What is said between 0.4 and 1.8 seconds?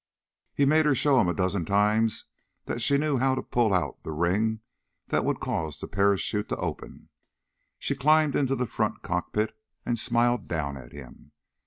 He made her show him a dozen